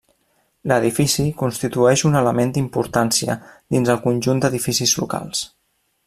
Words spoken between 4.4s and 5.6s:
d'edificis locals.